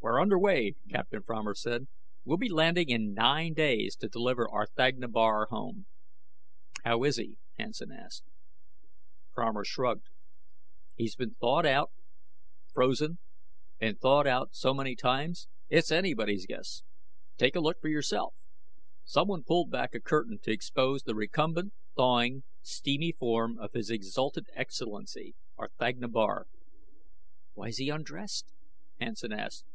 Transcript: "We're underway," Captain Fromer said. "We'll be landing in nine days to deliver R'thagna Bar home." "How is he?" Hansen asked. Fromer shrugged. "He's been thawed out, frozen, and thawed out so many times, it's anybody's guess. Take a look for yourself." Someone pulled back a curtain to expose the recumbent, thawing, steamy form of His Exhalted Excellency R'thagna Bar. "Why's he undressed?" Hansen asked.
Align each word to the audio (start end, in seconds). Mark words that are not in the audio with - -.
"We're 0.00 0.22
underway," 0.22 0.74
Captain 0.90 1.22
Fromer 1.22 1.54
said. 1.54 1.86
"We'll 2.24 2.38
be 2.38 2.48
landing 2.48 2.88
in 2.88 3.12
nine 3.12 3.52
days 3.52 3.94
to 3.96 4.08
deliver 4.08 4.48
R'thagna 4.48 5.08
Bar 5.10 5.46
home." 5.50 5.84
"How 6.82 7.04
is 7.04 7.18
he?" 7.18 7.36
Hansen 7.58 7.92
asked. 7.92 8.24
Fromer 9.34 9.64
shrugged. 9.64 10.06
"He's 10.96 11.14
been 11.14 11.34
thawed 11.34 11.66
out, 11.66 11.92
frozen, 12.72 13.18
and 13.80 14.00
thawed 14.00 14.26
out 14.26 14.54
so 14.54 14.72
many 14.72 14.96
times, 14.96 15.46
it's 15.68 15.92
anybody's 15.92 16.46
guess. 16.46 16.82
Take 17.36 17.54
a 17.54 17.60
look 17.60 17.78
for 17.80 17.88
yourself." 17.88 18.34
Someone 19.04 19.44
pulled 19.44 19.70
back 19.70 19.94
a 19.94 20.00
curtain 20.00 20.38
to 20.44 20.52
expose 20.52 21.02
the 21.02 21.14
recumbent, 21.14 21.74
thawing, 21.96 22.44
steamy 22.62 23.12
form 23.12 23.58
of 23.58 23.74
His 23.74 23.90
Exhalted 23.90 24.46
Excellency 24.54 25.34
R'thagna 25.58 26.10
Bar. 26.10 26.46
"Why's 27.52 27.76
he 27.76 27.90
undressed?" 27.90 28.52
Hansen 28.98 29.32
asked. 29.32 29.66